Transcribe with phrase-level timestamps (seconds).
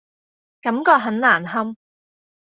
[0.61, 1.75] 感覺很難堪